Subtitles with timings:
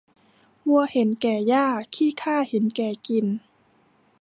[0.69, 3.25] วัวเห็นแก่หญ้า ขี้ข้าเห็นแก่กิน